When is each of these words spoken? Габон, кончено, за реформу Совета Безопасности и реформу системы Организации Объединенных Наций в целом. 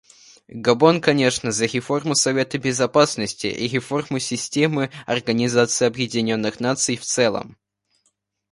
Габон, 0.65 0.99
кончено, 0.99 1.51
за 1.51 1.65
реформу 1.67 2.15
Совета 2.15 2.57
Безопасности 2.57 3.45
и 3.45 3.67
реформу 3.67 4.17
системы 4.17 4.89
Организации 5.05 5.85
Объединенных 5.85 6.59
Наций 6.59 6.97
в 6.97 7.03
целом. 7.03 7.55